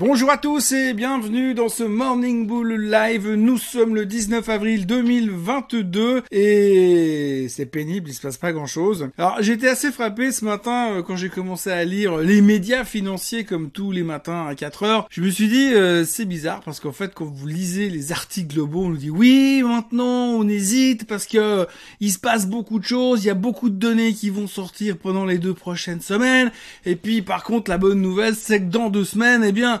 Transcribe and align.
Bonjour 0.00 0.28
à 0.28 0.38
tous 0.38 0.72
et 0.72 0.92
bienvenue 0.92 1.54
dans 1.54 1.68
ce 1.68 1.84
Morning 1.84 2.48
Bull 2.48 2.90
Live. 2.90 3.32
Nous 3.34 3.58
sommes 3.58 3.94
le 3.94 4.06
19 4.06 4.48
avril 4.48 4.86
2022 4.86 6.24
et 6.32 7.46
c'est 7.48 7.66
pénible, 7.66 8.10
il 8.10 8.12
se 8.12 8.20
passe 8.20 8.36
pas 8.36 8.52
grand 8.52 8.66
chose. 8.66 9.10
Alors 9.18 9.36
j'étais 9.38 9.68
assez 9.68 9.92
frappé 9.92 10.32
ce 10.32 10.44
matin 10.44 10.94
euh, 10.94 11.02
quand 11.04 11.14
j'ai 11.14 11.28
commencé 11.28 11.70
à 11.70 11.84
lire 11.84 12.16
les 12.16 12.42
médias 12.42 12.84
financiers 12.84 13.44
comme 13.44 13.70
tous 13.70 13.92
les 13.92 14.02
matins 14.02 14.48
à 14.48 14.56
4 14.56 14.82
heures. 14.82 15.06
Je 15.12 15.22
me 15.22 15.30
suis 15.30 15.46
dit 15.46 15.72
euh, 15.72 16.04
c'est 16.04 16.24
bizarre 16.24 16.62
parce 16.64 16.80
qu'en 16.80 16.90
fait 16.90 17.14
quand 17.14 17.26
vous 17.26 17.46
lisez 17.46 17.88
les 17.88 18.10
articles 18.10 18.52
globaux 18.52 18.86
on 18.86 18.88
nous 18.88 18.96
dit 18.96 19.10
oui 19.10 19.62
maintenant 19.62 20.32
on 20.32 20.48
hésite 20.48 21.06
parce 21.06 21.28
que 21.28 21.38
euh, 21.38 21.64
il 22.00 22.10
se 22.10 22.18
passe 22.18 22.48
beaucoup 22.48 22.80
de 22.80 22.84
choses, 22.84 23.22
il 23.22 23.28
y 23.28 23.30
a 23.30 23.34
beaucoup 23.34 23.70
de 23.70 23.76
données 23.76 24.12
qui 24.12 24.30
vont 24.30 24.48
sortir 24.48 24.98
pendant 24.98 25.24
les 25.24 25.38
deux 25.38 25.54
prochaines 25.54 26.00
semaines 26.00 26.50
et 26.84 26.96
puis 26.96 27.22
par 27.22 27.44
contre 27.44 27.70
la 27.70 27.78
bonne 27.78 28.02
nouvelle 28.02 28.34
c'est 28.34 28.58
que 28.58 28.70
dans 28.70 28.90
deux 28.90 29.04
semaines 29.04 29.44
eh 29.44 29.52
bien 29.52 29.80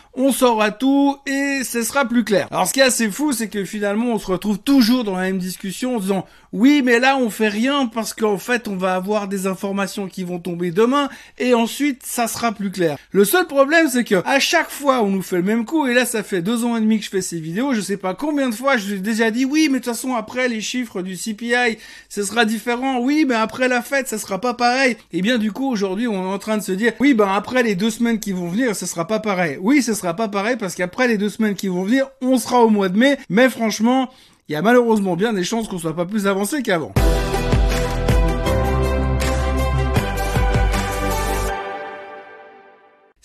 on 0.13 0.31
saura 0.31 0.71
tout 0.71 1.17
et 1.25 1.61
ce 1.63 1.83
sera 1.83 2.05
plus 2.05 2.23
clair. 2.23 2.47
Alors 2.51 2.67
ce 2.67 2.73
qui 2.73 2.79
est 2.79 2.83
assez 2.83 3.09
fou, 3.09 3.31
c'est 3.31 3.47
que 3.47 3.63
finalement 3.63 4.07
on 4.07 4.19
se 4.19 4.27
retrouve 4.27 4.59
toujours 4.59 5.03
dans 5.03 5.15
la 5.15 5.23
même 5.23 5.37
discussion 5.37 5.95
en 5.95 5.99
disant 5.99 6.25
oui 6.51 6.81
mais 6.83 6.99
là 6.99 7.17
on 7.17 7.29
fait 7.29 7.47
rien 7.47 7.87
parce 7.87 8.13
qu'en 8.13 8.37
fait 8.37 8.67
on 8.67 8.75
va 8.75 8.95
avoir 8.95 9.29
des 9.29 9.47
informations 9.47 10.07
qui 10.07 10.25
vont 10.25 10.39
tomber 10.39 10.71
demain 10.71 11.09
et 11.37 11.53
ensuite 11.53 12.03
ça 12.05 12.27
sera 12.27 12.51
plus 12.51 12.71
clair. 12.71 12.97
Le 13.11 13.23
seul 13.23 13.47
problème 13.47 13.87
c'est 13.89 14.03
que 14.03 14.21
à 14.25 14.39
chaque 14.39 14.69
fois 14.69 15.01
on 15.01 15.07
nous 15.07 15.21
fait 15.21 15.37
le 15.37 15.43
même 15.43 15.65
coup 15.65 15.87
et 15.87 15.93
là 15.93 16.05
ça 16.05 16.23
fait 16.23 16.41
deux 16.41 16.65
ans 16.65 16.75
et 16.75 16.81
demi 16.81 16.99
que 16.99 17.05
je 17.05 17.09
fais 17.09 17.21
ces 17.21 17.39
vidéos, 17.39 17.73
je 17.73 17.79
sais 17.79 17.97
pas 17.97 18.13
combien 18.13 18.49
de 18.49 18.55
fois 18.55 18.75
je 18.75 18.87
vous 18.87 18.93
ai 18.95 18.99
déjà 18.99 19.31
dit 19.31 19.45
oui 19.45 19.69
mais 19.71 19.79
de 19.79 19.85
toute 19.85 19.93
façon 19.93 20.13
après 20.15 20.49
les 20.49 20.59
chiffres 20.59 21.01
du 21.01 21.15
CPI 21.15 21.77
ce 22.09 22.23
sera 22.23 22.43
différent, 22.43 22.99
oui 22.99 23.25
mais 23.25 23.35
après 23.35 23.69
la 23.69 23.81
fête 23.81 24.09
ça 24.09 24.17
sera 24.17 24.41
pas 24.41 24.53
pareil. 24.53 24.97
Et 25.13 25.21
bien 25.21 25.37
du 25.37 25.53
coup 25.53 25.71
aujourd'hui 25.71 26.07
on 26.07 26.13
est 26.13 26.33
en 26.33 26.39
train 26.39 26.57
de 26.57 26.63
se 26.63 26.73
dire 26.73 26.91
oui 26.99 27.13
ben 27.13 27.29
après 27.33 27.63
les 27.63 27.75
deux 27.75 27.91
semaines 27.91 28.19
qui 28.19 28.33
vont 28.33 28.49
venir 28.49 28.75
ça 28.75 28.87
sera 28.87 29.07
pas 29.07 29.19
pareil. 29.19 29.57
Oui 29.61 29.81
ce 29.81 29.93
pas 30.01 30.27
pareil 30.27 30.57
parce 30.57 30.75
qu'après 30.75 31.07
les 31.07 31.17
deux 31.17 31.29
semaines 31.29 31.55
qui 31.55 31.67
vont 31.67 31.83
venir, 31.83 32.07
on 32.21 32.37
sera 32.37 32.61
au 32.61 32.69
mois 32.69 32.89
de 32.89 32.97
mai. 32.97 33.17
Mais 33.29 33.49
franchement, 33.49 34.09
il 34.49 34.53
y 34.53 34.55
a 34.55 34.61
malheureusement 34.61 35.15
bien 35.15 35.33
des 35.33 35.43
chances 35.43 35.67
qu'on 35.67 35.79
soit 35.79 35.95
pas 35.95 36.05
plus 36.05 36.27
avancé 36.27 36.61
qu'avant. 36.61 36.93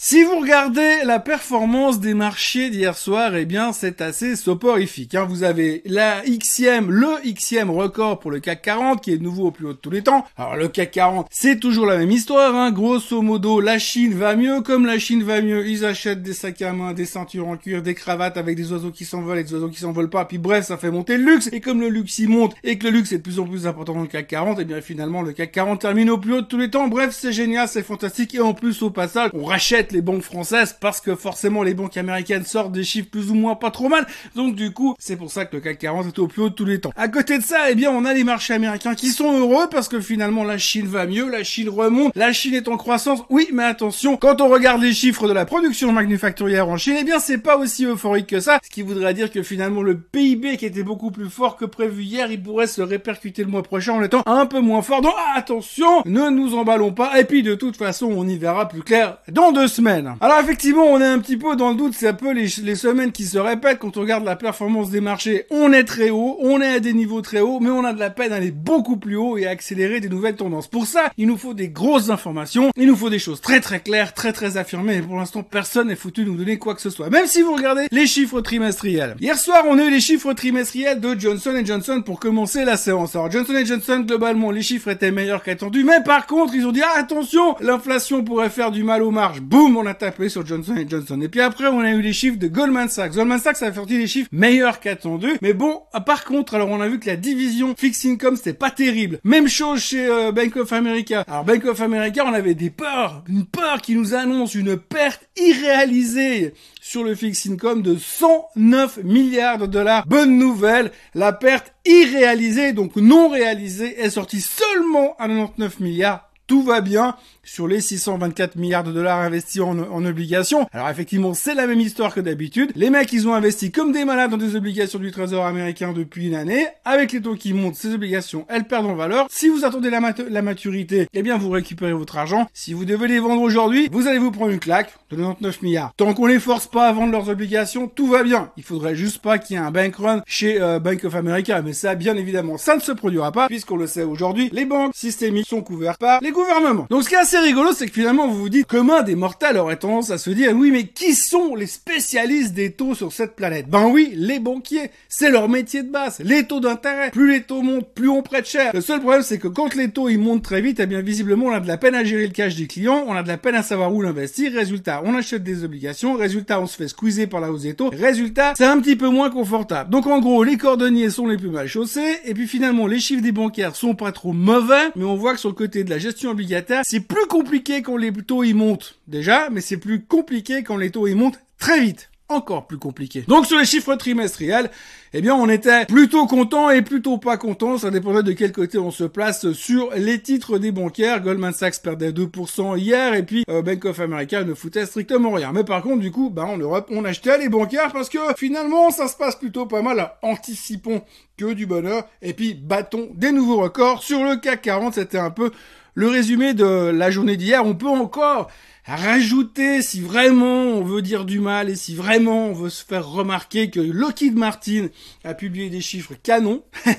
Si 0.09 0.23
vous 0.23 0.39
regardez 0.39 1.03
la 1.05 1.19
performance 1.19 1.99
des 1.99 2.15
marchés 2.15 2.71
d'hier 2.71 2.97
soir, 2.97 3.35
eh 3.35 3.45
bien 3.45 3.73
c'est 3.73 4.01
assez 4.01 4.37
soporifique. 4.37 5.17
Hein. 5.17 5.27
Vous 5.29 5.43
avez 5.43 5.83
la 5.85 6.23
xème, 6.25 6.93
le 6.93 7.09
xème 7.33 7.73
record 7.73 8.21
pour 8.21 8.31
le 8.31 8.39
CAC 8.39 8.63
40 8.63 9.03
qui 9.03 9.13
est 9.13 9.21
nouveau 9.21 9.49
au 9.49 9.51
plus 9.51 9.67
haut 9.67 9.73
de 9.73 9.79
tous 9.79 9.91
les 9.91 10.05
temps. 10.05 10.25
Alors 10.37 10.55
le 10.55 10.69
CAC 10.69 10.93
40, 10.93 11.27
c'est 11.33 11.59
toujours 11.59 11.87
la 11.87 11.97
même 11.99 12.13
histoire. 12.13 12.55
Hein. 12.55 12.71
Grosso 12.71 13.21
modo, 13.21 13.61
la 13.61 13.81
Chine 13.81 14.15
va 14.15 14.37
mieux. 14.37 14.61
Comme 14.61 14.87
la 14.87 15.01
Chine 15.01 15.25
va 15.25 15.43
mieux, 15.43 15.67
ils 15.67 15.85
achètent 15.85 16.23
des 16.23 16.35
sacs 16.35 16.63
à 16.63 16.73
main, 16.73 16.93
des 16.93 17.05
ceintures 17.05 17.49
en 17.49 17.57
cuir, 17.57 17.83
des 17.83 17.95
cravates 17.95 18.37
avec 18.37 18.57
des 18.57 18.71
oiseaux 18.71 18.93
qui 18.93 19.07
s'envolent 19.07 19.41
et 19.41 19.43
des 19.43 19.55
oiseaux 19.55 19.71
qui 19.71 19.81
s'envolent 19.81 20.09
pas. 20.09 20.25
Puis 20.25 20.39
bref, 20.39 20.67
ça 20.67 20.77
fait 20.77 20.93
monter 20.93 21.17
le 21.17 21.25
luxe. 21.25 21.49
Et 21.51 21.61
comme 21.61 21.81
le 21.81 21.89
luxe 21.89 22.21
y 22.21 22.29
monte 22.29 22.55
et 22.63 22.79
que 22.79 22.87
le 22.87 22.93
luxe 22.93 23.11
est 23.11 23.19
de 23.19 23.23
plus 23.23 23.41
en 23.41 23.45
plus 23.45 23.67
important 23.67 23.95
dans 23.95 24.03
le 24.03 24.07
CAC 24.07 24.29
40, 24.29 24.59
eh 24.61 24.65
bien 24.65 24.81
finalement 24.81 25.23
le 25.23 25.33
CAC 25.33 25.51
40 25.51 25.81
termine 25.81 26.11
au 26.11 26.19
plus 26.19 26.35
haut 26.35 26.43
de 26.43 26.47
tous 26.47 26.59
les 26.59 26.71
temps. 26.71 26.87
Bref, 26.87 27.11
c'est 27.11 27.33
génial, 27.33 27.67
c'est 27.67 27.83
fantastique. 27.83 28.37
Et 28.37 28.41
en 28.41 28.55
plus 28.55 28.85
au 28.85 28.91
passage, 28.91 29.31
on 29.35 29.43
rachète 29.43 29.96
les 29.97 30.03
banques 30.03 30.23
françaises 30.23 30.77
parce 30.79 31.01
que 31.01 31.15
forcément 31.15 31.63
les 31.63 31.73
banques 31.75 31.97
américaines 31.97 32.45
sortent 32.45 32.73
des 32.73 32.85
chiffres 32.85 33.09
plus 33.11 33.31
ou 33.31 33.35
moins 33.35 33.55
pas 33.55 33.71
trop 33.71 33.89
mal. 33.89 34.07
Donc 34.35 34.55
du 34.55 34.73
coup, 34.73 34.95
c'est 34.99 35.17
pour 35.17 35.31
ça 35.33 35.47
que 35.47 35.57
le 35.57 35.63
CAC 35.63 35.79
40 35.79 36.07
est 36.07 36.19
au 36.19 36.29
plus 36.29 36.43
haut 36.43 36.49
de 36.51 36.55
tous 36.55 36.67
les 36.67 36.81
temps. 36.81 36.93
À 36.97 37.09
côté 37.09 37.39
de 37.39 37.43
ça, 37.43 37.71
eh 37.71 37.75
bien, 37.75 37.91
on 37.91 38.05
a 38.05 38.13
les 38.13 38.25
marchés 38.25 38.55
américains 38.55 38.95
qui 38.95 39.09
sont 39.09 39.33
heureux 39.33 39.69
parce 39.71 39.89
que 39.89 40.01
finalement 40.01 40.45
la 40.45 40.59
Chine 40.59 40.87
va 40.87 41.07
mieux, 41.07 41.31
la 41.31 41.45
Chine 41.45 41.71
remonte, 41.71 42.15
la 42.15 42.33
Chine 42.33 42.55
est 42.55 42.69
en 42.69 42.77
croissance. 42.77 43.21
Oui, 43.31 43.49
mais 43.53 43.65
attention, 43.65 44.17
quand 44.19 44.41
on 44.41 44.49
regarde 44.49 44.83
les 44.83 44.93
chiffres 44.93 45.29
de 45.29 45.33
la 45.33 45.47
production 45.47 45.93
manufacturière 45.93 46.69
en 46.69 46.77
Chine, 46.77 46.97
eh 47.01 47.05
bien, 47.05 47.19
c'est 47.19 47.39
pas 47.39 47.57
aussi 47.57 47.87
euphorique 47.87 48.27
que 48.27 48.41
ça, 48.41 48.59
ce 48.63 48.69
qui 48.69 48.83
voudrait 48.83 49.15
dire 49.15 49.31
que 49.31 49.43
finalement 49.43 49.83
le 49.83 49.99
PIB 49.99 50.59
qui 50.59 50.67
était 50.67 50.83
beaucoup 50.83 51.11
plus 51.11 51.31
fort 51.31 51.57
que 51.57 51.65
prévu 51.65 52.03
hier, 52.03 52.31
il 52.31 52.43
pourrait 52.43 52.67
se 52.67 52.83
répercuter 52.83 53.43
le 53.43 53.51
mois 53.51 53.63
prochain 53.63 53.95
en 53.95 54.03
étant 54.03 54.23
un 54.27 54.45
peu 54.45 54.61
moins 54.61 54.83
fort. 54.83 55.01
Donc 55.01 55.15
attention, 55.35 56.03
ne 56.05 56.29
nous 56.29 56.55
emballons 56.55 56.93
pas. 56.93 57.19
Et 57.19 57.25
puis 57.25 57.43
de 57.43 57.55
toute 57.55 57.77
façon, 57.77 58.13
on 58.15 58.29
y 58.29 58.37
verra 58.37 58.69
plus 58.69 58.83
clair 58.83 59.19
dans 59.29 59.53
deux 59.53 59.69
semaines. 59.69 59.86
Alors 60.21 60.41
effectivement, 60.41 60.85
on 60.85 61.01
est 61.01 61.07
un 61.07 61.21
petit 61.21 61.37
peu 61.37 61.55
dans 61.55 61.71
le 61.71 61.77
doute, 61.77 61.95
c'est 61.97 62.09
un 62.09 62.15
peu 62.15 62.33
les, 62.33 62.49
semaines 62.49 63.13
qui 63.13 63.25
se 63.25 63.39
répètent 63.39 63.79
quand 63.79 63.97
on 63.97 64.01
regarde 64.01 64.25
la 64.25 64.35
performance 64.35 64.91
des 64.91 65.01
marchés. 65.01 65.47
On 65.51 65.73
est 65.73 65.85
très 65.85 66.11
haut, 66.11 66.39
on 66.41 66.61
est 66.61 66.75
à 66.75 66.81
des 66.81 66.93
niveaux 66.93 67.21
très 67.21 67.41
hauts, 67.41 67.61
mais 67.61 67.71
on 67.71 67.85
a 67.85 67.93
de 67.93 68.01
la 68.01 68.11
peine 68.11 68.33
à 68.33 68.37
aller 68.37 68.51
beaucoup 68.51 68.97
plus 68.97 69.17
haut 69.17 69.39
et 69.39 69.47
à 69.47 69.51
accélérer 69.51 70.01
des 70.01 70.09
nouvelles 70.09 70.35
tendances. 70.35 70.67
Pour 70.67 70.87
ça, 70.87 71.13
il 71.17 71.29
nous 71.29 71.37
faut 71.37 71.55
des 71.55 71.69
grosses 71.69 72.11
informations, 72.11 72.71
il 72.77 72.89
nous 72.89 72.97
faut 72.97 73.11
des 73.11 73.21
choses 73.21 73.41
très 73.41 73.61
très 73.61 73.79
claires, 73.79 74.13
très 74.13 74.33
très 74.33 74.57
affirmées, 74.57 74.97
et 74.97 75.03
pour 75.03 75.17
l'instant, 75.17 75.45
personne 75.45 75.89
n'est 75.89 75.97
foutu 75.97 76.25
de 76.25 76.31
nous 76.31 76.37
donner 76.37 76.59
quoi 76.59 76.75
que 76.75 76.81
ce 76.81 76.91
soit. 76.91 77.09
Même 77.09 77.27
si 77.27 77.43
vous 77.43 77.55
regardez 77.55 77.87
les 77.93 78.07
chiffres 78.07 78.41
trimestriels. 78.41 79.15
Hier 79.21 79.39
soir, 79.39 79.63
on 79.69 79.79
a 79.79 79.85
eu 79.85 79.91
les 79.91 80.01
chiffres 80.01 80.33
trimestriels 80.33 81.01
de 81.01 81.19
Johnson 81.19 81.63
Johnson 81.65 82.03
pour 82.05 82.19
commencer 82.19 82.65
la 82.65 82.77
séance. 82.77 83.15
Alors 83.15 83.31
Johnson 83.31 83.55
Johnson, 83.65 84.01
globalement, 84.01 84.51
les 84.51 84.63
chiffres 84.63 84.89
étaient 84.89 85.13
meilleurs 85.13 85.45
qu'attendus, 85.45 85.85
mais 85.85 86.03
par 86.05 86.27
contre, 86.27 86.55
ils 86.55 86.67
ont 86.67 86.73
dit, 86.73 86.83
ah, 86.83 86.99
attention, 86.99 87.55
l'inflation 87.61 88.25
pourrait 88.25 88.51
faire 88.51 88.73
du 88.73 88.83
mal 88.83 89.03
aux 89.03 89.13
marges. 89.13 89.41
Boum, 89.41 89.76
on 89.77 89.87
a 89.87 89.95
tapé 89.95 90.29
sur 90.29 90.47
Johnson 90.47 90.75
Johnson. 90.89 91.21
Et 91.21 91.29
puis 91.29 91.41
après, 91.41 91.67
on 91.67 91.81
a 91.81 91.91
eu 91.91 92.01
les 92.01 92.13
chiffres 92.13 92.39
de 92.39 92.49
Goldman 92.49 92.89
Sachs. 92.89 93.15
Goldman 93.15 93.39
Sachs 93.39 93.63
a 93.63 93.73
sorti 93.73 93.99
des 93.99 94.07
chiffres 94.07 94.29
meilleurs 94.33 94.81
qu'attendus. 94.81 95.37
Mais 95.43 95.53
bon, 95.53 95.83
par 96.05 96.25
contre, 96.25 96.55
alors 96.55 96.69
on 96.69 96.81
a 96.81 96.89
vu 96.89 96.99
que 96.99 97.07
la 97.07 97.17
division 97.17 97.75
fixed 97.77 98.11
income, 98.11 98.37
c'était 98.37 98.53
pas 98.53 98.71
terrible. 98.71 99.19
Même 99.25 99.49
chose 99.49 99.81
chez 99.81 100.07
euh, 100.07 100.33
Bank 100.33 100.57
of 100.57 100.73
America. 100.73 101.25
Alors 101.29 101.45
Bank 101.45 101.65
of 101.65 101.81
America, 101.81 102.25
on 102.27 102.33
avait 102.33 102.55
des 102.55 102.71
peurs, 102.71 103.23
une 103.29 103.45
peur 103.45 103.81
qui 103.81 103.95
nous 103.95 104.15
annonce 104.15 104.55
une 104.55 104.77
perte 104.77 105.29
irréalisée 105.37 106.55
sur 106.81 107.05
le 107.05 107.15
fixed 107.15 107.53
income 107.53 107.83
de 107.83 107.97
109 107.97 109.01
milliards 109.05 109.59
de 109.59 109.67
dollars. 109.67 110.07
Bonne 110.07 110.39
nouvelle, 110.39 110.93
la 111.15 111.33
perte 111.33 111.75
irréalisée, 111.85 112.73
donc 112.73 112.97
non 112.97 113.29
réalisée, 113.29 114.01
est 114.01 114.11
sortie 114.11 114.41
seulement 114.41 115.17
à 115.19 115.27
99 115.27 115.81
milliards 115.81 116.27
tout 116.47 116.63
va 116.63 116.81
bien 116.81 117.17
sur 117.47 117.67
les 117.67 117.81
624 117.81 118.57
milliards 118.57 118.85
de 118.85 118.93
dollars 118.93 119.21
investis 119.21 119.63
en, 119.63 120.05
obligations. 120.05 120.69
Alors 120.73 120.89
effectivement, 120.89 121.35
c'est 121.35 121.55
la 121.55 121.67
même 121.67 121.81
histoire 121.81 122.15
que 122.15 122.21
d'habitude. 122.21 122.71
Les 122.75 122.91
mecs, 122.91 123.13
ils 123.13 123.29
ont 123.29 123.35
investi 123.35 123.71
comme 123.71 123.93
des 123.93 124.05
malades 124.05 124.31
dans 124.31 124.37
des 124.37 124.57
obligations 124.57 124.99
du 124.99 125.11
Trésor 125.11 125.47
américain 125.47 125.93
depuis 125.93 126.29
une 126.29 126.35
année. 126.35 126.67
Avec 126.85 127.13
les 127.13 127.21
taux 127.21 127.35
qui 127.35 127.53
montent, 127.53 127.77
ces 127.77 127.95
obligations, 127.95 128.47
elles 128.49 128.65
perdent 128.65 128.87
en 128.87 128.95
valeur. 128.95 129.27
Si 129.31 129.49
vous 129.49 129.65
attendez 129.65 129.91
la, 129.91 130.01
la 130.29 130.43
maturité, 130.43 131.09
eh 131.13 131.23
bien 131.23 131.39
vous 131.39 131.51
récupérez 131.51 131.93
votre 131.93 132.19
argent. 132.19 132.47
Si 132.53 132.73
vous 132.73 132.85
devez 132.85 133.09
les 133.09 133.19
vendre 133.19 133.43
aujourd'hui, 133.43 133.89
vous 133.91 134.07
allez 134.07 134.19
vous 134.19 134.31
prendre 134.31 134.53
une 134.53 134.59
claque 134.59 134.93
de 135.11 135.17
99 135.17 135.63
milliards. 135.63 135.93
Tant 135.97 136.13
qu'on 136.15 136.27
les 136.27 136.41
force 136.41 136.67
pas 136.67 136.89
à 136.89 136.93
vendre 136.93 137.13
leurs 137.13 137.29
obligations, 137.29 137.89
tout 137.89 138.07
va 138.07 138.23
bien. 138.23 138.51
Il 138.57 138.63
faudrait 138.63 138.97
juste 138.97 139.19
pas 139.19 139.39
qu'il 139.39 139.57
y 139.57 139.59
ait 139.59 139.63
un 139.63 139.71
bank 139.71 139.97
run 139.97 140.23
chez 140.27 140.61
euh, 140.61 140.79
Bank 140.79 141.05
of 141.05 141.15
America. 141.15 141.63
Mais 141.63 141.73
ça, 141.73 141.95
bien 141.95 142.17
évidemment, 142.17 142.59
ça 142.59 142.75
ne 142.75 142.81
se 142.81 142.93
produira 142.93 143.33
pas 143.33 143.47
puisqu'on 143.49 143.77
le 143.77 143.87
sait 143.87 144.03
aujourd'hui, 144.03 144.51
les 144.53 144.65
banques 144.65 144.93
systémiques 144.95 145.49
sont 145.49 145.63
couvertes 145.63 146.01
par 146.01 146.21
les 146.21 146.31
gouvernements. 146.31 146.87
Donc 146.91 147.05
ce 147.05 147.09
qui 147.09 147.15
est 147.15 147.19
assez 147.19 147.36
rigolo, 147.43 147.73
c'est 147.73 147.87
que 147.87 147.93
finalement 147.93 148.29
vous 148.29 148.39
vous 148.39 148.49
dites 148.49 148.67
comment 148.67 149.03
des 149.03 149.15
mortels 149.15 149.57
auraient 149.57 149.77
tendance 149.77 150.11
à 150.11 150.19
se 150.19 150.31
dire 150.31 150.53
oui 150.55 150.71
mais 150.71 150.85
qui 150.87 151.15
sont 151.15 151.55
les 151.55 151.67
spécialistes 151.67 152.55
des 152.55 152.73
taux 152.73 152.95
sur 152.95 153.13
cette 153.13 153.37
planète? 153.37 153.69
Ben 153.69 153.87
oui, 153.87 154.13
les 154.15 154.39
banquiers, 154.39 154.91
c'est 155.09 155.31
leur 155.31 155.49
métier 155.49 155.83
de 155.83 155.91
base. 155.91 156.19
Les 156.21 156.45
taux 156.47 156.61
d'intérêt, 156.61 157.11
plus 157.11 157.31
les 157.31 157.43
taux 157.43 157.63
montent, 157.63 157.89
plus 157.95 158.09
on 158.09 158.23
prête 158.23 158.47
cher. 158.47 158.71
Le 158.75 158.81
seul 158.81 159.01
problème 159.01 159.23
c'est 159.23 159.39
que 159.39 159.49
quand 159.49 159.75
les 159.75 159.91
taux 159.91 160.09
ils 160.09 160.19
montent 160.19 160.43
très 160.43 160.61
vite, 160.61 160.81
eh 160.81 160.87
bien 160.87 161.01
visiblement 161.01 161.47
on 161.47 161.53
a 161.53 161.61
de 161.61 161.69
la 161.69 161.77
peine 161.77 161.95
à 161.95 162.05
gérer 162.05 162.27
le 162.27 162.33
cash 162.33 162.57
des 162.57 162.67
clients, 162.67 163.05
on 163.07 163.15
a 163.15 163.23
de 163.23 163.29
la 163.29 163.39
peine 163.39 163.55
à 163.55 163.63
savoir 163.63 163.93
où 163.95 164.03
l'investir. 164.03 164.53
Résultat, 164.53 165.03
on 165.05 165.15
achète 165.15 165.43
des 165.43 165.65
obligations. 165.65 166.15
Résultat, 166.15 166.61
on 166.61 166.67
se 166.67 166.77
fait 166.77 166.89
squeezer 166.89 167.27
par 167.27 167.41
la 167.41 167.51
hausse 167.51 167.63
des 167.63 167.75
taux. 167.75 167.91
Résultat, 167.91 168.55
c'est 168.57 168.65
un 168.65 168.79
petit 168.81 168.97
peu 168.97 169.09
moins 169.09 169.31
confortable. 169.31 169.91
Donc 169.91 170.07
en 170.07 170.21
gros, 170.21 170.45
les 170.45 170.57
cordonniers 170.57 171.11
sont 171.11 171.27
les 171.27 171.37
plus 171.37 171.51
mal 171.51 171.67
chaussés 171.67 172.21
et 172.25 172.35
puis 172.35 172.47
finalement 172.47 172.87
les 172.87 172.99
chiffres 172.99 173.23
des 173.23 173.33
bancaires 173.33 173.75
sont 173.77 173.95
pas 173.95 174.13
trop 174.13 174.33
mauvais, 174.33 174.91
mais 174.95 175.05
on 175.05 175.17
voit 175.17 175.35
que 175.35 175.41
sur 175.41 175.49
le 175.49 175.55
côté 175.55 175.85
de 175.85 175.91
la 175.91 175.99
gestion 175.99 176.31
obligataire, 176.31 176.83
c'est 176.85 177.01
plus 177.01 177.26
compliqué 177.27 177.83
quand 177.83 177.97
les 177.97 178.13
taux 178.13 178.45
y 178.45 178.55
montent 178.55 178.99
déjà, 179.07 179.51
mais 179.51 179.61
c'est 179.61 179.77
plus 179.77 180.05
compliqué 180.05 180.63
quand 180.63 180.77
les 180.77 180.91
taux 180.91 181.07
y 181.07 181.15
montent 181.15 181.39
très 181.59 181.81
vite 181.81 182.11
encore 182.29 182.67
plus 182.67 182.79
compliqué. 182.79 183.25
Donc 183.29 183.47
sur 183.47 183.59
les 183.59 183.65
chiffres 183.65 183.95
trimestriels, 183.95 184.71
eh 185.13 185.21
bien 185.21 185.35
on 185.35 185.49
était 185.49 185.87
plutôt 185.87 186.27
content 186.27 186.71
et 186.71 186.83
plutôt 186.83 187.19
pas 187.19 187.37
content, 187.37 187.79
ça 187.79 187.91
dépendait 187.91 188.25
de 188.25 188.33
quel 188.33 188.53
côté 188.53 188.79
on 188.79 188.91
se 188.91 189.05
place 189.05 189.53
sur 189.53 189.91
les 189.95 190.21
titres 190.21 190.59
des 190.59 190.73
bancaires. 190.73 191.23
Goldman 191.23 191.53
Sachs 191.53 191.81
perdait 191.83 192.11
2% 192.11 192.79
hier 192.79 193.15
et 193.15 193.23
puis 193.23 193.45
euh, 193.49 193.63
Bank 193.63 193.85
of 193.85 194.01
America 194.01 194.43
ne 194.43 194.55
foutait 194.55 194.87
strictement 194.87 195.31
rien. 195.31 195.53
Mais 195.53 195.65
par 195.65 195.83
contre 195.83 196.01
du 196.01 196.11
coup, 196.11 196.31
bah 196.31 196.45
en 196.45 196.59
Europe, 196.59 196.89
on 196.91 197.05
achetait 197.05 197.39
les 197.39 197.49
bancaires 197.49 197.93
parce 197.93 198.09
que 198.09 198.19
finalement 198.37 198.91
ça 198.91 199.07
se 199.07 199.17
passe 199.17 199.37
plutôt 199.37 199.67
pas 199.67 199.83
mal. 199.83 200.11
Anticipons 200.23 201.03
que 201.37 201.53
du 201.53 201.67
bonheur 201.67 202.09
et 202.23 202.33
puis 202.33 202.55
battons 202.55 203.09
des 203.15 203.31
nouveaux 203.31 203.63
records 203.63 204.03
sur 204.03 204.25
le 204.25 204.37
CAC 204.37 204.63
40, 204.63 204.95
c'était 204.95 205.19
un 205.19 205.31
peu 205.31 205.53
le 205.97 206.09
résumé 206.09 206.55
de 206.55 206.91
la 206.91 207.11
journée 207.11 207.37
d'hier. 207.37 207.65
On 207.67 207.75
peut 207.75 207.89
encore 207.89 208.49
rajouter 208.87 209.83
si 209.83 210.01
vraiment 210.01 210.63
on 210.63 210.83
veut 210.83 211.03
dire 211.03 211.25
du 211.25 211.41
mal 211.41 211.69
et 211.69 211.77
si 211.77 211.95
vraiment 211.95 212.47
on 212.47 212.53
veut 212.53 212.71
se 212.71 212.85
faire 212.85 213.09
remarquer 213.09 213.71
que 213.71 213.81
Lockheed 213.81 214.37
Martin 214.37 214.89
a 215.25 215.35
publié 215.35 215.71
des 215.71 215.81
chiffres 215.81 216.15
canons. 216.23 216.63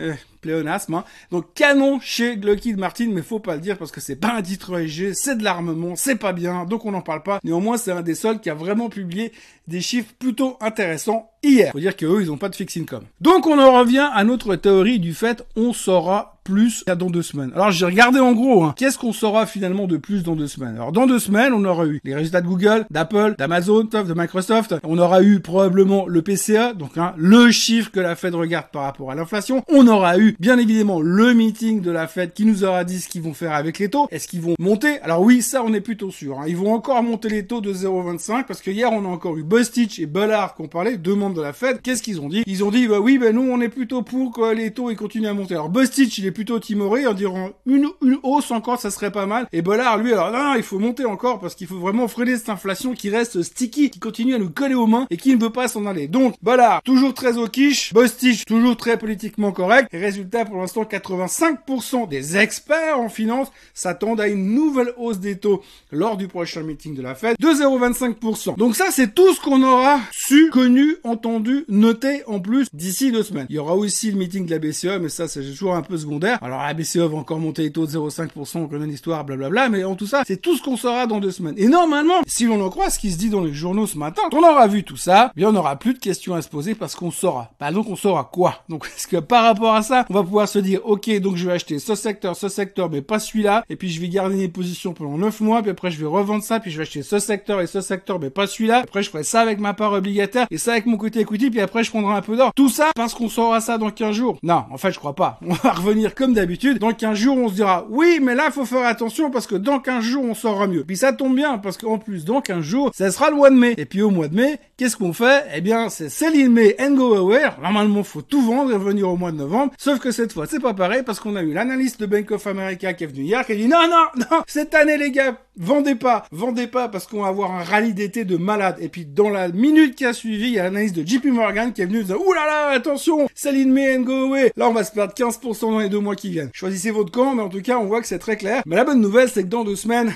Euh, 0.00 0.14
pléonasme. 0.42 0.94
Hein. 0.94 1.04
Donc 1.30 1.54
canon 1.54 1.98
chez 2.00 2.36
Lockheed 2.36 2.78
Martin, 2.78 3.08
mais 3.10 3.22
faut 3.22 3.38
pas 3.38 3.54
le 3.54 3.60
dire 3.60 3.78
parce 3.78 3.90
que 3.90 4.00
c'est 4.00 4.16
pas 4.16 4.34
un 4.34 4.42
titre 4.42 4.78
ESG, 4.78 5.12
c'est 5.14 5.38
de 5.38 5.44
l'armement, 5.44 5.96
c'est 5.96 6.16
pas 6.16 6.32
bien, 6.32 6.64
donc 6.64 6.84
on 6.84 6.90
n'en 6.90 7.00
parle 7.00 7.22
pas. 7.22 7.40
Néanmoins, 7.44 7.78
c'est 7.78 7.92
un 7.92 8.02
des 8.02 8.14
seuls 8.14 8.40
qui 8.40 8.50
a 8.50 8.54
vraiment 8.54 8.90
publié 8.90 9.32
des 9.68 9.80
chiffres 9.80 10.12
plutôt 10.18 10.56
intéressants 10.60 11.30
hier. 11.42 11.72
Faut 11.72 11.80
dire 11.80 11.96
qu'eux, 11.96 12.20
ils 12.20 12.30
ont 12.30 12.36
pas 12.36 12.48
de 12.48 12.56
fixed 12.56 12.82
income. 12.82 13.04
Donc 13.20 13.46
on 13.46 13.58
en 13.58 13.78
revient 13.78 14.08
à 14.12 14.24
notre 14.24 14.56
théorie 14.56 14.98
du 14.98 15.14
fait, 15.14 15.44
on 15.56 15.72
saura 15.72 16.40
plus 16.44 16.84
dans 16.86 17.10
deux 17.10 17.22
semaines. 17.22 17.52
Alors 17.54 17.70
j'ai 17.70 17.86
regardé 17.86 18.18
en 18.18 18.32
gros, 18.32 18.64
hein, 18.64 18.74
qu'est-ce 18.76 18.98
qu'on 18.98 19.12
saura 19.12 19.46
finalement 19.46 19.86
de 19.86 19.96
plus 19.96 20.24
dans 20.24 20.34
deux 20.34 20.48
semaines? 20.48 20.74
Alors 20.74 20.90
dans 20.90 21.06
semaines, 21.18 21.52
on 21.52 21.64
aura 21.64 21.86
eu 21.86 22.00
les 22.04 22.14
résultats 22.14 22.40
de 22.40 22.46
Google, 22.46 22.86
d'Apple, 22.90 23.34
d'Amazon, 23.38 23.84
de 23.84 24.14
Microsoft. 24.14 24.74
On 24.84 24.98
aura 24.98 25.22
eu 25.22 25.40
probablement 25.40 26.06
le 26.06 26.22
PCA, 26.22 26.72
donc 26.72 26.96
hein, 26.96 27.14
le 27.16 27.50
chiffre 27.50 27.90
que 27.90 28.00
la 28.00 28.16
Fed 28.16 28.34
regarde 28.34 28.66
par 28.72 28.82
rapport 28.82 29.10
à 29.10 29.14
l'inflation. 29.14 29.62
On 29.68 29.86
aura 29.86 30.18
eu 30.18 30.36
bien 30.38 30.58
évidemment 30.58 31.00
le 31.00 31.34
meeting 31.34 31.80
de 31.80 31.90
la 31.90 32.06
Fed 32.06 32.32
qui 32.32 32.44
nous 32.44 32.64
aura 32.64 32.84
dit 32.84 33.00
ce 33.00 33.08
qu'ils 33.08 33.22
vont 33.22 33.34
faire 33.34 33.52
avec 33.52 33.78
les 33.78 33.88
taux. 33.88 34.08
Est-ce 34.10 34.28
qu'ils 34.28 34.40
vont 34.40 34.54
monter? 34.58 35.00
Alors 35.00 35.22
oui, 35.22 35.42
ça 35.42 35.62
on 35.64 35.72
est 35.72 35.80
plutôt 35.80 36.10
sûr. 36.10 36.38
Hein. 36.40 36.44
Ils 36.46 36.56
vont 36.56 36.72
encore 36.72 37.02
monter 37.02 37.28
les 37.28 37.46
taux 37.46 37.60
de 37.60 37.72
0,25 37.72 38.46
parce 38.46 38.60
que 38.60 38.70
hier 38.70 38.90
on 38.92 39.04
a 39.04 39.08
encore 39.08 39.36
eu 39.36 39.42
Bustich 39.42 39.98
et 39.98 40.06
Bullard 40.06 40.54
qui 40.54 40.62
ont 40.62 40.68
parlé, 40.68 40.96
deux 40.96 41.14
membres 41.14 41.36
de 41.36 41.42
la 41.42 41.52
Fed. 41.52 41.80
Qu'est-ce 41.82 42.02
qu'ils 42.02 42.20
ont 42.20 42.28
dit? 42.28 42.42
Ils 42.46 42.64
ont 42.64 42.70
dit 42.70 42.86
bah 42.86 43.00
oui, 43.00 43.18
ben 43.18 43.34
nous 43.34 43.50
on 43.50 43.60
est 43.60 43.68
plutôt 43.68 44.02
pour 44.02 44.32
que 44.32 44.54
les 44.54 44.72
taux 44.72 44.90
ils 44.90 44.96
continuent 44.96 45.28
à 45.28 45.34
monter. 45.34 45.54
Alors 45.54 45.68
Bustich 45.68 46.18
il 46.18 46.26
est 46.26 46.32
plutôt 46.32 46.58
timoré 46.58 47.06
en 47.06 47.14
disant 47.14 47.50
une, 47.66 47.88
une 48.02 48.18
hausse 48.22 48.50
encore, 48.50 48.80
ça 48.80 48.90
serait 48.90 49.12
pas 49.12 49.26
mal. 49.26 49.46
Et 49.52 49.62
Bollard, 49.62 49.98
lui, 49.98 50.12
alors 50.12 50.30
non, 50.30 50.54
il 50.56 50.62
faut 50.62 50.78
monter 50.78 51.01
encore 51.04 51.40
parce 51.40 51.54
qu'il 51.54 51.66
faut 51.66 51.78
vraiment 51.78 52.08
freiner 52.08 52.36
cette 52.36 52.48
inflation 52.48 52.94
qui 52.94 53.10
reste 53.10 53.42
sticky, 53.42 53.90
qui 53.90 54.00
continue 54.00 54.34
à 54.34 54.38
nous 54.38 54.50
coller 54.50 54.74
aux 54.74 54.86
mains 54.86 55.06
et 55.10 55.16
qui 55.16 55.34
ne 55.34 55.40
veut 55.40 55.50
pas 55.50 55.68
s'en 55.68 55.86
aller. 55.86 56.08
Donc, 56.08 56.34
Bollard, 56.42 56.82
toujours 56.82 57.14
très 57.14 57.38
au 57.38 57.46
quiche, 57.48 57.92
Bostich, 57.92 58.44
toujours 58.44 58.76
très 58.76 58.98
politiquement 58.98 59.52
correct. 59.52 59.88
Et 59.92 59.98
résultat, 59.98 60.44
pour 60.44 60.56
l'instant, 60.56 60.82
85% 60.84 62.08
des 62.08 62.36
experts 62.36 62.98
en 62.98 63.08
finance 63.08 63.48
s'attendent 63.74 64.20
à 64.20 64.28
une 64.28 64.54
nouvelle 64.54 64.92
hausse 64.96 65.18
des 65.18 65.38
taux 65.38 65.62
lors 65.90 66.16
du 66.16 66.28
prochain 66.28 66.62
meeting 66.62 66.94
de 66.94 67.02
la 67.02 67.14
Fed 67.14 67.36
de 67.38 67.48
0,25%. 67.48 68.56
Donc 68.56 68.76
ça, 68.76 68.86
c'est 68.90 69.14
tout 69.14 69.34
ce 69.34 69.40
qu'on 69.40 69.62
aura 69.62 70.00
su, 70.12 70.50
connu, 70.50 70.96
entendu, 71.04 71.64
noté 71.68 72.22
en 72.26 72.40
plus 72.40 72.66
d'ici 72.72 73.12
deux 73.12 73.22
semaines. 73.22 73.46
Il 73.48 73.56
y 73.56 73.58
aura 73.58 73.74
aussi 73.76 74.10
le 74.10 74.18
meeting 74.18 74.46
de 74.46 74.50
la 74.50 74.58
BCE, 74.58 75.00
mais 75.00 75.08
ça, 75.08 75.28
c'est 75.28 75.42
toujours 75.42 75.74
un 75.74 75.82
peu 75.82 75.96
secondaire. 75.96 76.38
Alors, 76.42 76.60
la 76.62 76.74
BCE 76.74 76.98
va 76.98 77.16
encore 77.16 77.38
monter 77.38 77.62
les 77.62 77.72
taux 77.72 77.86
de 77.86 77.90
0,5%, 77.90 78.58
on 78.58 78.68
connaît 78.68 78.86
l'histoire, 78.86 79.24
blablabla, 79.24 79.68
mais 79.68 79.84
en 79.84 79.94
tout 79.94 80.06
ça, 80.06 80.22
c'est 80.26 80.40
tout 80.40 80.56
ce 80.56 80.62
qu'on 80.62 80.76
saura 80.76 80.91
dans 81.06 81.20
deux 81.20 81.30
semaines. 81.30 81.54
Et 81.56 81.68
normalement, 81.68 82.22
si 82.26 82.44
l'on 82.44 82.64
en 82.64 82.70
croit 82.70 82.90
ce 82.90 82.98
qui 82.98 83.10
se 83.10 83.18
dit 83.18 83.30
dans 83.30 83.42
les 83.42 83.52
journaux 83.52 83.86
ce 83.86 83.98
matin, 83.98 84.22
on 84.32 84.38
aura 84.38 84.66
vu 84.66 84.84
tout 84.84 84.96
ça, 84.96 85.32
eh 85.34 85.40
bien 85.40 85.48
on 85.48 85.52
n'aura 85.52 85.76
plus 85.76 85.94
de 85.94 85.98
questions 85.98 86.34
à 86.34 86.42
se 86.42 86.48
poser 86.48 86.74
parce 86.74 86.94
qu'on 86.94 87.10
saura. 87.10 87.50
Bah 87.60 87.70
donc 87.70 87.88
on 87.88 87.96
saura 87.96 88.28
quoi? 88.32 88.62
Donc 88.68 88.86
est-ce 88.96 89.06
que 89.06 89.16
par 89.16 89.44
rapport 89.44 89.74
à 89.74 89.82
ça, 89.82 90.04
on 90.10 90.14
va 90.14 90.22
pouvoir 90.22 90.48
se 90.48 90.58
dire, 90.58 90.80
ok, 90.84 91.10
donc 91.20 91.36
je 91.36 91.46
vais 91.46 91.54
acheter 91.54 91.78
ce 91.78 91.94
secteur, 91.94 92.36
ce 92.36 92.48
secteur, 92.48 92.90
mais 92.90 93.02
pas 93.02 93.18
celui-là, 93.18 93.64
et 93.68 93.76
puis 93.76 93.90
je 93.90 94.00
vais 94.00 94.08
garder 94.08 94.36
mes 94.36 94.48
positions 94.48 94.94
pendant 94.94 95.18
9 95.18 95.40
mois, 95.40 95.62
puis 95.62 95.70
après 95.70 95.90
je 95.90 95.98
vais 95.98 96.06
revendre 96.06 96.42
ça, 96.42 96.60
puis 96.60 96.70
je 96.70 96.76
vais 96.76 96.82
acheter 96.82 97.02
ce 97.02 97.18
secteur 97.18 97.60
et 97.60 97.66
ce 97.66 97.80
secteur, 97.80 98.18
mais 98.18 98.30
pas 98.30 98.46
celui-là, 98.46 98.78
après 98.78 99.02
je 99.02 99.10
ferai 99.10 99.24
ça 99.24 99.40
avec 99.40 99.58
ma 99.58 99.74
part 99.74 99.92
obligataire, 99.92 100.46
et 100.50 100.58
ça 100.58 100.72
avec 100.72 100.86
mon 100.86 100.96
côté 100.96 101.20
equity, 101.20 101.50
puis 101.50 101.60
après 101.60 101.84
je 101.84 101.90
prendrai 101.90 102.14
un 102.14 102.22
peu 102.22 102.36
d'or. 102.36 102.52
Tout 102.54 102.68
ça 102.68 102.90
parce 102.94 103.14
qu'on 103.14 103.28
saura 103.28 103.60
ça 103.60 103.78
dans 103.78 103.90
15 103.90 104.14
jours. 104.14 104.38
Non, 104.42 104.64
en 104.70 104.78
fait 104.78 104.92
je 104.92 104.98
crois 104.98 105.14
pas. 105.14 105.38
On 105.46 105.54
va 105.54 105.72
revenir 105.72 106.14
comme 106.14 106.34
d'habitude. 106.34 106.78
Dans 106.78 106.92
15 106.92 107.18
jours, 107.18 107.36
on 107.36 107.48
se 107.48 107.54
dira, 107.54 107.86
oui, 107.90 108.20
mais 108.22 108.34
là, 108.34 108.50
faut 108.50 108.64
faire 108.64 108.86
attention 108.86 109.30
parce 109.30 109.46
que 109.46 109.54
dans 109.54 109.80
15 109.80 110.02
jours, 110.02 110.24
on 110.24 110.34
saura 110.34 110.66
Puis 110.86 110.96
ça 110.96 111.12
tombe 111.12 111.36
bien 111.36 111.58
parce 111.58 111.76
qu'en 111.76 111.98
plus, 111.98 112.24
dans 112.24 112.40
15 112.40 112.62
jours, 112.62 112.90
ça 112.94 113.10
sera 113.10 113.30
le 113.30 113.36
mois 113.36 113.50
de 113.50 113.56
mai. 113.56 113.74
Et 113.76 113.84
puis 113.84 114.02
au 114.02 114.10
mois 114.10 114.28
de 114.28 114.34
mai, 114.34 114.58
qu'est-ce 114.76 114.96
qu'on 114.96 115.12
fait? 115.12 115.44
Eh 115.54 115.60
bien, 115.60 115.88
c'est 115.88 116.08
Céline 116.08 116.52
May 116.52 116.76
and 116.80 116.94
Go 116.94 117.14
Away. 117.14 117.42
Normalement, 117.62 118.02
faut 118.02 118.22
tout 118.22 118.42
vendre 118.42 118.72
et 118.72 118.78
venir 118.78 119.08
au 119.08 119.16
mois 119.16 119.32
de 119.32 119.36
novembre. 119.36 119.72
Sauf 119.78 119.98
que 119.98 120.10
cette 120.10 120.32
fois, 120.32 120.46
c'est 120.46 120.60
pas 120.60 120.74
pareil 120.74 121.02
parce 121.04 121.20
qu'on 121.20 121.36
a 121.36 121.42
eu 121.42 121.52
l'analyste 121.52 122.00
de 122.00 122.06
Bank 122.06 122.30
of 122.30 122.46
America 122.46 122.92
qui 122.94 123.04
est 123.04 123.06
venu 123.06 123.22
hier 123.22 123.44
qui 123.44 123.52
a 123.52 123.54
dit 123.54 123.68
non, 123.68 123.88
non, 123.88 124.24
non, 124.30 124.42
cette 124.46 124.74
année, 124.74 124.96
les 124.96 125.10
gars, 125.10 125.36
vendez 125.56 125.94
pas, 125.94 126.26
vendez 126.32 126.66
pas 126.66 126.88
parce 126.88 127.06
qu'on 127.06 127.22
va 127.22 127.28
avoir 127.28 127.52
un 127.52 127.62
rallye 127.62 127.92
d'été 127.92 128.24
de 128.24 128.36
malade. 128.36 128.76
Et 128.80 128.88
puis 128.88 129.04
dans 129.04 129.28
la 129.28 129.48
minute 129.48 129.94
qui 129.94 130.04
a 130.04 130.12
suivi, 130.12 130.48
il 130.48 130.54
y 130.54 130.58
a 130.58 130.64
l'analyste 130.64 130.96
de 130.96 131.06
JP 131.06 131.26
Morgan 131.26 131.72
qui 131.72 131.82
est 131.82 131.86
venu 131.86 132.02
dire 132.04 132.20
ouh 132.20 132.32
là 132.32 132.46
là, 132.46 132.68
attention, 132.74 133.28
Céline 133.34 133.72
May 133.72 133.96
and 133.96 134.02
Go 134.02 134.26
Away. 134.26 134.52
Là, 134.56 134.68
on 134.68 134.72
va 134.72 134.84
se 134.84 134.92
perdre 134.92 135.14
15% 135.14 135.60
dans 135.60 135.78
les 135.78 135.88
deux 135.88 136.00
mois 136.00 136.16
qui 136.16 136.30
viennent. 136.30 136.50
Choisissez 136.52 136.90
votre 136.90 137.10
camp, 137.10 137.34
mais 137.34 137.42
en 137.42 137.48
tout 137.48 137.62
cas, 137.62 137.78
on 137.78 137.86
voit 137.86 138.00
que 138.00 138.06
c'est 138.06 138.18
très 138.18 138.36
clair. 138.36 138.62
Mais 138.66 138.76
la 138.76 138.84
bonne 138.84 139.00
nouvelle, 139.00 139.28
c'est 139.28 139.42
que 139.42 139.48
dans 139.48 139.64
deux 139.64 139.76
semaines, 139.76 140.12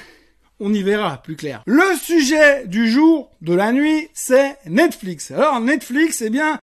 on 0.60 0.72
y 0.72 0.82
verra 0.82 1.22
plus 1.22 1.36
clair. 1.36 1.62
Le 1.66 1.96
sujet 2.00 2.66
du 2.66 2.88
jour, 2.88 3.30
de 3.42 3.54
la 3.54 3.72
nuit, 3.72 4.08
c'est 4.14 4.56
Netflix. 4.66 5.30
Alors 5.30 5.60
Netflix, 5.60 6.22
eh 6.22 6.30
bien, 6.30 6.58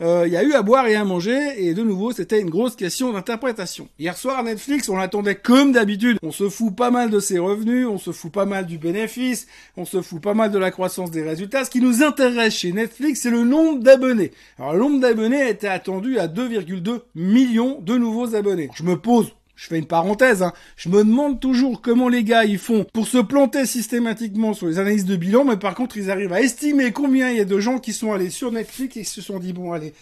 il 0.00 0.06
euh, 0.06 0.28
y 0.28 0.36
a 0.36 0.42
eu 0.42 0.52
à 0.52 0.62
boire 0.62 0.86
et 0.86 0.96
à 0.96 1.04
manger, 1.04 1.38
et 1.56 1.72
de 1.72 1.82
nouveau, 1.82 2.12
c'était 2.12 2.40
une 2.40 2.50
grosse 2.50 2.76
question 2.76 3.12
d'interprétation. 3.12 3.88
Hier 3.98 4.16
soir, 4.16 4.42
Netflix, 4.42 4.88
on 4.88 4.96
l'attendait 4.96 5.36
comme 5.36 5.72
d'habitude. 5.72 6.18
On 6.22 6.32
se 6.32 6.50
fout 6.50 6.74
pas 6.74 6.90
mal 6.90 7.08
de 7.08 7.20
ses 7.20 7.38
revenus, 7.38 7.86
on 7.86 7.96
se 7.96 8.12
fout 8.12 8.30
pas 8.30 8.44
mal 8.44 8.66
du 8.66 8.76
bénéfice, 8.76 9.46
on 9.76 9.84
se 9.84 10.02
fout 10.02 10.20
pas 10.20 10.34
mal 10.34 10.50
de 10.50 10.58
la 10.58 10.70
croissance 10.70 11.10
des 11.10 11.22
résultats. 11.22 11.64
Ce 11.64 11.70
qui 11.70 11.80
nous 11.80 12.02
intéresse 12.02 12.54
chez 12.54 12.72
Netflix, 12.72 13.20
c'est 13.22 13.30
le 13.30 13.44
nombre 13.44 13.82
d'abonnés. 13.82 14.32
Alors, 14.58 14.74
le 14.74 14.80
nombre 14.80 15.00
d'abonnés 15.00 15.48
était 15.48 15.68
attendu 15.68 16.18
à 16.18 16.26
2,2 16.26 17.00
millions 17.14 17.80
de 17.80 17.96
nouveaux 17.96 18.34
abonnés. 18.34 18.68
Je 18.74 18.82
me 18.82 18.96
pose 18.96 19.32
je 19.56 19.66
fais 19.66 19.78
une 19.78 19.86
parenthèse, 19.86 20.42
hein. 20.42 20.52
je 20.76 20.88
me 20.88 20.98
demande 20.98 21.40
toujours 21.40 21.80
comment 21.80 22.08
les 22.08 22.24
gars 22.24 22.44
ils 22.44 22.58
font 22.58 22.84
pour 22.92 23.06
se 23.06 23.18
planter 23.18 23.66
systématiquement 23.66 24.52
sur 24.54 24.66
les 24.66 24.78
analyses 24.78 25.04
de 25.04 25.16
bilan, 25.16 25.44
mais 25.44 25.56
par 25.56 25.74
contre 25.74 25.96
ils 25.96 26.10
arrivent 26.10 26.32
à 26.32 26.40
estimer 26.40 26.92
combien 26.92 27.30
il 27.30 27.36
y 27.36 27.40
a 27.40 27.44
de 27.44 27.58
gens 27.60 27.78
qui 27.78 27.92
sont 27.92 28.12
allés 28.12 28.30
sur 28.30 28.50
Netflix 28.50 28.96
et 28.96 29.00
qui 29.00 29.04
se 29.04 29.22
sont 29.22 29.38
dit 29.38 29.52
bon 29.52 29.72
allez, 29.72 29.94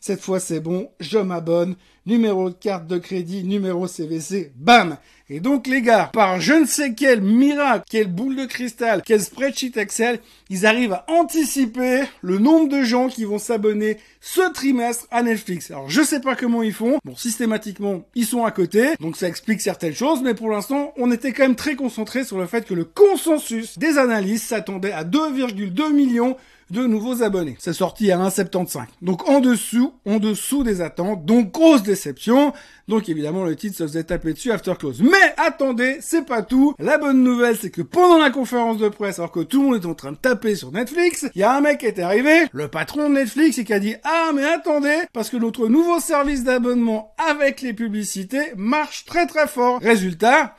cette 0.00 0.20
fois 0.20 0.40
c'est 0.40 0.60
bon, 0.60 0.90
je 1.00 1.18
m'abonne, 1.18 1.76
numéro 2.06 2.50
de 2.50 2.54
carte 2.54 2.86
de 2.86 2.98
crédit, 2.98 3.44
numéro 3.44 3.86
CVC, 3.86 4.52
bam 4.56 4.96
Et 5.30 5.40
donc 5.40 5.66
les 5.66 5.80
gars, 5.80 6.10
par 6.12 6.38
je 6.38 6.52
ne 6.52 6.66
sais 6.66 6.92
quel 6.92 7.22
miracle, 7.22 7.86
quelle 7.88 8.08
boule 8.08 8.36
de 8.36 8.44
cristal, 8.44 9.00
quel 9.02 9.22
spreadsheet 9.22 9.72
Excel, 9.76 10.18
ils 10.50 10.66
arrivent 10.66 10.92
à 10.92 11.06
anticiper 11.08 12.02
le 12.20 12.38
nombre 12.38 12.68
de 12.68 12.82
gens 12.82 13.08
qui 13.08 13.24
vont 13.24 13.38
s'abonner 13.38 13.96
ce 14.20 14.52
trimestre 14.52 15.06
à 15.10 15.22
Netflix. 15.22 15.70
Alors 15.70 15.88
je 15.88 16.02
sais 16.02 16.20
pas 16.20 16.36
comment 16.36 16.62
ils 16.62 16.74
font, 16.74 16.98
bon 17.06 17.16
systématiquement 17.16 18.04
ils 18.14 18.26
sont 18.26 18.44
à 18.44 18.50
côté, 18.50 18.96
donc 19.00 19.16
ça 19.16 19.26
explique 19.26 19.62
certaines 19.62 19.94
choses, 19.94 20.20
mais 20.22 20.34
pour 20.34 20.50
l'instant 20.50 20.92
on 20.98 21.10
était 21.10 21.32
quand 21.32 21.44
même 21.44 21.56
très 21.56 21.74
concentré 21.74 22.24
sur 22.24 22.36
le 22.36 22.46
fait 22.46 22.66
que 22.66 22.74
le 22.74 22.84
consensus 22.84 23.78
des 23.78 23.96
analystes 23.96 24.48
s'attendait 24.48 24.92
à 24.92 25.04
2,2 25.04 25.90
millions 25.90 26.36
de 26.70 26.86
nouveaux 26.86 27.22
abonnés. 27.22 27.56
C'est 27.58 27.72
sorti 27.72 28.10
à 28.10 28.18
1,75. 28.18 28.84
Donc 29.02 29.28
en 29.28 29.40
dessous, 29.40 29.94
en 30.06 30.18
dessous 30.18 30.62
des 30.62 30.80
attentes, 30.80 31.24
donc 31.24 31.52
grosse 31.52 31.82
déception. 31.82 32.52
Donc 32.88 33.08
évidemment 33.08 33.44
le 33.44 33.56
titre 33.56 33.76
se 33.76 33.84
faisait 33.84 34.04
taper 34.04 34.32
dessus 34.32 34.52
after 34.52 34.74
close. 34.78 35.02
Mais 35.02 35.34
attendez, 35.36 35.98
c'est 36.00 36.26
pas 36.26 36.42
tout. 36.42 36.74
La 36.78 36.98
bonne 36.98 37.22
nouvelle 37.22 37.56
c'est 37.56 37.70
que 37.70 37.82
pendant 37.82 38.18
la 38.18 38.30
conférence 38.30 38.78
de 38.78 38.88
presse, 38.88 39.18
alors 39.18 39.32
que 39.32 39.40
tout 39.40 39.62
le 39.62 39.68
monde 39.68 39.82
est 39.82 39.86
en 39.86 39.94
train 39.94 40.12
de 40.12 40.16
taper 40.16 40.54
sur 40.54 40.72
Netflix, 40.72 41.26
il 41.34 41.40
y 41.40 41.44
a 41.44 41.54
un 41.54 41.60
mec 41.60 41.78
qui 41.78 41.86
est 41.86 41.98
arrivé, 41.98 42.46
le 42.52 42.68
patron 42.68 43.08
de 43.08 43.14
Netflix, 43.14 43.58
et 43.58 43.64
qui 43.64 43.72
a 43.72 43.78
dit 43.78 43.94
ah 44.04 44.30
mais 44.34 44.44
attendez, 44.44 44.96
parce 45.12 45.30
que 45.30 45.36
notre 45.36 45.68
nouveau 45.68 46.00
service 46.00 46.44
d'abonnement 46.44 47.14
avec 47.30 47.60
les 47.62 47.72
publicités 47.72 48.52
marche 48.56 49.04
très 49.04 49.26
très 49.26 49.46
fort. 49.46 49.80
Résultat, 49.80 50.56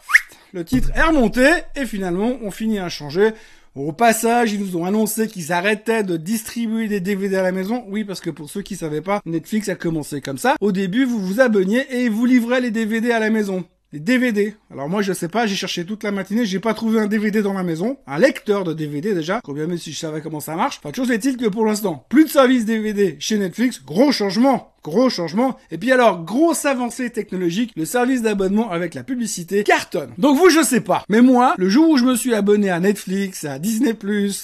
le 0.53 0.63
titre 0.63 0.89
est 0.95 1.01
remonté 1.01 1.47
et 1.75 1.85
finalement 1.85 2.37
on 2.41 2.51
finit 2.51 2.79
à 2.79 2.89
changer. 2.89 3.31
Au 3.75 3.91
passage, 3.91 4.53
ils 4.53 4.61
nous 4.61 4.77
ont 4.77 4.85
annoncé 4.85 5.27
qu'ils 5.27 5.51
arrêtaient 5.51 6.01
de 6.01 6.15
distribuer 6.15 6.87
des 6.87 7.01
DVD 7.01 7.35
à 7.35 7.43
la 7.43 7.51
maison. 7.51 7.83
Oui, 7.89 8.05
parce 8.05 8.21
que 8.21 8.29
pour 8.29 8.49
ceux 8.49 8.61
qui 8.61 8.77
savaient 8.77 9.01
pas, 9.01 9.19
Netflix 9.25 9.67
a 9.67 9.75
commencé 9.75 10.21
comme 10.21 10.37
ça. 10.37 10.55
Au 10.61 10.71
début, 10.71 11.03
vous 11.03 11.19
vous 11.19 11.41
abonniez 11.41 11.85
et 11.93 12.07
vous 12.07 12.25
livrez 12.25 12.61
les 12.61 12.71
DVD 12.71 13.11
à 13.11 13.19
la 13.19 13.29
maison. 13.29 13.65
Les 13.91 13.99
DVD. 13.99 14.55
Alors 14.71 14.87
moi 14.87 15.01
je 15.01 15.11
sais 15.11 15.27
pas, 15.27 15.45
j'ai 15.45 15.55
cherché 15.55 15.85
toute 15.85 16.03
la 16.03 16.11
matinée, 16.11 16.45
j'ai 16.45 16.61
pas 16.61 16.73
trouvé 16.73 17.01
un 17.01 17.07
DVD 17.07 17.41
dans 17.41 17.53
la 17.53 17.63
maison, 17.63 17.97
un 18.07 18.17
lecteur 18.17 18.63
de 18.63 18.73
DVD 18.73 19.13
déjà, 19.13 19.41
combien 19.43 19.67
même 19.67 19.77
si 19.77 19.91
je 19.91 19.99
savais 19.99 20.21
comment 20.21 20.39
ça 20.39 20.55
marche. 20.55 20.79
Enfin, 20.81 20.93
chose 20.93 21.11
est-il 21.11 21.35
que 21.35 21.47
pour 21.47 21.65
l'instant, 21.65 22.05
plus 22.09 22.23
de 22.23 22.29
service 22.29 22.65
DVD 22.65 23.17
chez 23.19 23.37
Netflix, 23.37 23.83
gros 23.85 24.11
changement. 24.11 24.74
Gros 24.85 25.09
changement. 25.09 25.57
Et 25.71 25.79
puis 25.79 25.91
alors, 25.91 26.23
grosse 26.23 26.63
avancée 26.63 27.09
technologique, 27.09 27.71
le 27.75 27.85
service 27.85 28.21
d'abonnement 28.21 28.69
avec 28.69 28.93
la 28.93 29.01
publicité 29.01 29.63
cartonne. 29.63 30.11
Donc 30.19 30.37
vous, 30.37 30.51
je 30.51 30.63
sais 30.63 30.79
pas. 30.79 31.03
Mais 31.09 31.21
moi, 31.21 31.55
le 31.57 31.69
jour 31.69 31.89
où 31.89 31.97
je 31.97 32.05
me 32.05 32.15
suis 32.15 32.35
abonné 32.35 32.69
à 32.69 32.79
Netflix, 32.79 33.45
à 33.45 33.57
Disney+, 33.57 33.95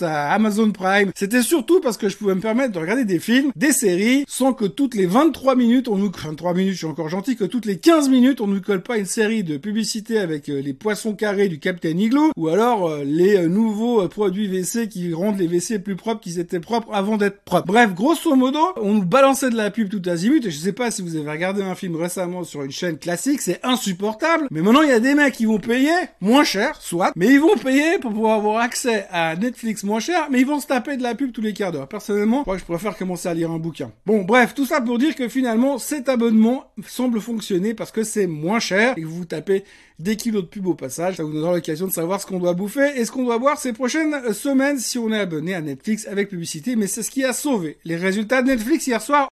à 0.01 0.33
Amazon 0.33 0.71
Prime, 0.71 1.11
c'était 1.15 1.43
surtout 1.43 1.79
parce 1.79 1.97
que 1.97 2.09
je 2.09 2.17
pouvais 2.17 2.33
me 2.33 2.41
permettre 2.41 2.73
de 2.73 2.79
regarder 2.79 3.05
des 3.05 3.19
films, 3.19 3.51
des 3.55 3.71
séries, 3.71 4.25
sans 4.27 4.53
que 4.53 4.65
toutes 4.65 4.95
les 4.95 5.05
23 5.05 5.55
minutes, 5.55 5.87
on 5.87 5.97
nous... 5.97 6.11
23 6.11 6.55
minutes, 6.55 6.73
je 6.73 6.77
suis 6.79 6.87
encore 6.87 7.09
gentil, 7.09 7.35
que 7.35 7.43
toutes 7.43 7.67
les 7.67 7.77
15 7.77 8.09
minutes, 8.09 8.41
on 8.41 8.47
nous 8.47 8.61
colle 8.61 8.81
pas 8.81 8.97
une 8.97 9.05
série 9.05 9.43
de 9.43 9.57
publicités 9.57 10.17
avec 10.17 10.49
euh, 10.49 10.59
les 10.59 10.73
poissons 10.73 11.13
carrés 11.13 11.49
du 11.49 11.59
Captain 11.59 11.89
Igloo, 11.89 12.31
ou 12.35 12.47
alors 12.47 12.89
euh, 12.89 13.03
les 13.03 13.37
euh, 13.37 13.47
nouveaux 13.47 14.07
produits 14.07 14.47
WC 14.47 14.87
qui 14.87 15.13
rendent 15.13 15.37
les 15.37 15.47
WC 15.47 15.77
plus 15.79 15.95
propres 15.95 16.21
qu'ils 16.21 16.39
étaient 16.39 16.59
propres 16.59 16.89
avant 16.91 17.17
d'être 17.17 17.41
propres. 17.43 17.67
Bref, 17.67 17.93
grosso 17.93 18.35
modo, 18.35 18.59
on 18.81 18.95
nous 18.95 19.05
balançait 19.05 19.51
de 19.51 19.55
la 19.55 19.69
pub 19.69 19.89
tout 19.89 20.01
azimut 20.09 20.30
minutes. 20.31 20.45
Et 20.45 20.51
je 20.51 20.57
sais 20.57 20.73
pas 20.73 20.91
si 20.91 21.01
vous 21.01 21.15
avez 21.15 21.29
regardé 21.29 21.61
un 21.61 21.75
film 21.75 21.95
récemment 21.95 22.43
sur 22.43 22.63
une 22.63 22.71
chaîne 22.71 22.97
classique, 22.97 23.41
c'est 23.41 23.59
insupportable. 23.63 24.47
Mais 24.51 24.61
maintenant, 24.61 24.81
il 24.81 24.89
y 24.89 24.93
a 24.93 24.99
des 24.99 25.13
mecs 25.13 25.33
qui 25.33 25.45
vont 25.45 25.59
payer 25.59 25.91
moins 26.19 26.43
cher, 26.43 26.81
soit, 26.81 27.11
mais 27.15 27.27
ils 27.27 27.39
vont 27.39 27.57
payer 27.57 27.99
pour 27.99 28.11
pouvoir 28.11 28.37
avoir 28.37 28.57
accès 28.61 29.05
à 29.11 29.35
Netflix 29.35 29.83
moins 29.83 29.99
cher, 29.99 30.27
mais 30.31 30.39
ils 30.39 30.45
vont 30.45 30.59
se 30.59 30.67
taper 30.67 30.97
de 30.97 31.03
la 31.03 31.15
pub 31.15 31.31
tous 31.31 31.41
les 31.41 31.53
quarts 31.53 31.71
d'heure. 31.71 31.87
Personnellement, 31.87 32.43
moi, 32.45 32.57
je 32.57 32.63
préfère 32.63 32.97
commencer 32.97 33.27
à 33.29 33.33
lire 33.33 33.51
un 33.51 33.59
bouquin. 33.59 33.91
Bon, 34.05 34.21
bref, 34.21 34.53
tout 34.55 34.65
ça 34.65 34.81
pour 34.81 34.97
dire 34.97 35.15
que 35.15 35.27
finalement, 35.27 35.77
cet 35.77 36.09
abonnement 36.09 36.71
semble 36.87 37.21
fonctionner 37.21 37.73
parce 37.73 37.91
que 37.91 38.03
c'est 38.03 38.27
moins 38.27 38.59
cher 38.59 38.93
et 38.97 39.01
que 39.01 39.07
vous 39.07 39.25
tapez 39.25 39.63
des 39.99 40.15
kilos 40.15 40.43
de 40.43 40.47
pub 40.47 40.67
au 40.67 40.73
passage. 40.73 41.17
Ça 41.17 41.23
vous 41.23 41.31
donnera 41.31 41.53
l'occasion 41.53 41.87
de 41.87 41.91
savoir 41.91 42.19
ce 42.19 42.25
qu'on 42.25 42.39
doit 42.39 42.53
bouffer 42.53 42.99
et 42.99 43.05
ce 43.05 43.11
qu'on 43.11 43.23
doit 43.23 43.37
boire 43.37 43.59
ces 43.59 43.73
prochaines 43.73 44.33
semaines 44.33 44.79
si 44.79 44.97
on 44.97 45.11
est 45.11 45.19
abonné 45.19 45.53
à 45.53 45.61
Netflix 45.61 46.07
avec 46.07 46.29
publicité. 46.29 46.75
Mais 46.75 46.87
c'est 46.87 47.03
ce 47.03 47.11
qui 47.11 47.23
a 47.23 47.33
sauvé 47.33 47.77
les 47.85 47.95
résultats 47.95 48.41
de 48.41 48.47
Netflix 48.47 48.87
hier 48.87 49.01
soir 49.01 49.29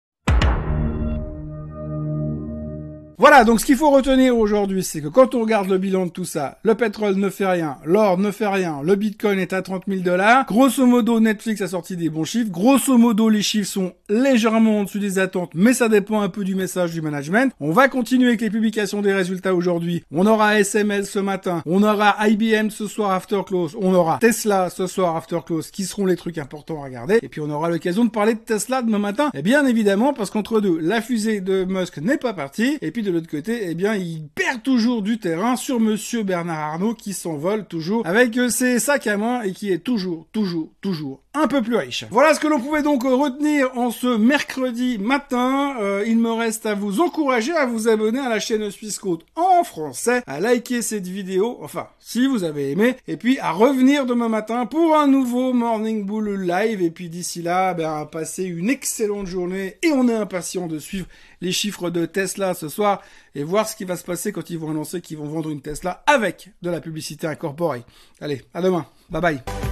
Voilà, 3.25 3.45
donc 3.45 3.59
ce 3.59 3.65
qu'il 3.65 3.77
faut 3.77 3.89
retenir 3.89 4.37
aujourd'hui, 4.37 4.85
c'est 4.85 5.01
que 5.01 5.09
quand 5.09 5.35
on 5.35 5.41
regarde 5.41 5.71
le 5.71 5.79
bilan 5.79 6.05
de 6.05 6.11
tout 6.11 6.27
ça, 6.27 6.59
le 6.63 6.75
pétrole 6.75 7.15
ne 7.15 7.31
fait 7.31 7.47
rien, 7.47 7.79
l'or 7.83 8.19
ne 8.19 8.31
fait 8.31 8.49
rien, 8.49 8.83
le 8.85 8.97
bitcoin 8.97 9.39
est 9.39 9.55
à 9.55 9.63
30 9.63 9.85
000 9.89 10.03
dollars. 10.03 10.45
Grosso 10.45 10.85
modo, 10.85 11.21
Netflix 11.21 11.63
a 11.63 11.69
sorti 11.69 11.97
des 11.97 12.11
bons 12.11 12.25
chiffres. 12.25 12.51
Grosso 12.51 12.99
modo, 12.99 13.31
les 13.31 13.41
chiffres 13.41 13.71
sont 13.71 13.95
légèrement 14.11 14.81
en 14.81 14.85
dessous 14.85 14.99
des 14.99 15.19
attentes, 15.19 15.53
mais 15.55 15.73
ça 15.73 15.89
dépend 15.89 16.21
un 16.21 16.29
peu 16.29 16.45
du 16.45 16.55
message 16.55 16.93
du 16.93 17.01
management. 17.01 17.51
On 17.61 17.71
va 17.71 17.89
continuer 17.89 18.29
avec 18.29 18.43
les 18.43 18.51
publications 18.51 19.01
des 19.01 19.15
résultats 19.15 19.55
aujourd'hui. 19.55 20.05
On 20.13 20.27
aura 20.27 20.61
SML 20.61 21.07
ce 21.07 21.19
matin, 21.19 21.63
on 21.65 21.83
aura 21.83 22.29
IBM 22.29 22.69
ce 22.69 22.87
soir 22.87 23.13
after 23.13 23.41
close, 23.47 23.75
on 23.81 23.95
aura 23.95 24.19
Tesla 24.19 24.69
ce 24.69 24.87
soir 24.87 25.17
after 25.17 25.39
close, 25.47 25.71
qui 25.71 25.85
seront 25.85 26.05
les 26.05 26.17
trucs 26.17 26.37
importants 26.37 26.83
à 26.83 26.85
regarder. 26.85 27.21
Et 27.23 27.31
puis 27.31 27.41
on 27.41 27.49
aura 27.49 27.71
l'occasion 27.71 28.05
de 28.05 28.11
parler 28.11 28.35
de 28.35 28.41
Tesla 28.41 28.83
demain 28.83 28.99
matin. 28.99 29.31
Et 29.33 29.41
bien 29.41 29.65
évidemment, 29.65 30.13
parce 30.13 30.29
qu'entre 30.29 30.61
deux, 30.61 30.79
la 30.79 31.01
fusée 31.01 31.41
de 31.41 31.65
Musk 31.65 31.97
n'est 32.03 32.19
pas 32.19 32.35
partie, 32.35 32.77
et 32.83 32.91
puis 32.91 33.03
de 33.03 33.14
l'autre 33.15 33.31
côté, 33.31 33.71
eh 33.71 33.75
bien, 33.75 33.95
il 33.95 34.29
perd 34.35 34.63
toujours 34.63 35.03
du 35.03 35.19
terrain 35.19 35.57
sur 35.57 35.81
monsieur 35.81 36.23
Bernard 36.23 36.59
Arnault 36.59 36.95
qui 36.95 37.13
s'envole 37.13 37.67
toujours 37.67 38.07
avec 38.07 38.39
ses 38.51 38.79
sacs 38.79 39.07
à 39.07 39.17
main 39.17 39.43
et 39.43 39.53
qui 39.53 39.73
est 39.73 39.79
toujours, 39.79 40.27
toujours, 40.33 40.71
toujours 40.81 41.24
un 41.35 41.49
peu 41.49 41.61
plus 41.63 41.77
riche. 41.77 42.05
Voilà 42.11 42.33
ce 42.33 42.41
que 42.41 42.47
l'on 42.47 42.61
pouvait 42.61 42.83
donc 42.83 43.03
retenir 43.03 43.77
en 43.77 43.91
ce 43.91 44.17
mercredi 44.17 44.99
matin. 44.99 45.77
Euh, 45.81 46.05
il 46.07 46.19
me 46.19 46.33
reste 46.33 46.65
à 46.65 46.75
vous 46.75 47.01
encourager 47.01 47.53
à 47.53 47.67
vous 47.67 47.89
abonner 47.89 48.21
à 48.21 48.29
la 48.29 48.39
chaîne 48.39 48.71
Suisse 48.71 48.99
Côte 48.99 49.27
en 49.35 49.65
français, 49.65 50.23
à 50.27 50.41
liker 50.41 50.81
cette 50.81 51.07
vidéo, 51.07 51.59
enfin, 51.61 51.89
si 51.99 52.27
vous 52.27 52.45
avez 52.45 52.71
aimé, 52.71 52.97
et 53.09 53.17
puis 53.17 53.39
à 53.41 53.51
revenir 53.51 54.07
demain 54.07 54.29
matin 54.29 54.67
pour 54.67 54.97
un 54.97 55.07
nouveau 55.07 55.53
Morning 55.53 56.07
Bull 56.07 56.41
live. 56.41 56.81
Et 56.81 56.91
puis 56.91 57.09
d'ici 57.09 57.43
là, 57.43 57.75
ben, 57.75 58.07
passer 58.07 58.45
une 58.45 58.71
excellente 58.71 59.27
journée 59.27 59.77
et 59.83 59.91
on 59.93 60.09
est 60.09 60.15
impatient 60.15 60.67
de 60.67 60.79
suivre 60.79 61.07
les 61.41 61.53
chiffres 61.53 61.91
de 61.91 62.07
Tesla 62.07 62.55
ce 62.55 62.69
soir 62.69 63.03
et 63.35 63.43
voir 63.43 63.69
ce 63.69 63.77
qui 63.77 63.85
va 63.85 63.97
se 63.97 64.05
passer 64.05 64.33
quand 64.33 64.51
ils 64.51 64.59
vont 64.59 64.71
annoncer 64.71 65.01
qu'ils 65.01 65.19
vont 65.19 65.29
vendre 65.29 65.51
une 65.51 65.61
Tesla 65.61 66.03
avec 66.07 66.51
de 66.63 66.71
la 66.71 66.81
publicité 66.81 67.27
incorporée. 67.27 67.83
Allez, 68.21 68.43
à 68.55 68.63
demain. 68.63 68.87
Bye 69.11 69.21
bye. 69.21 69.64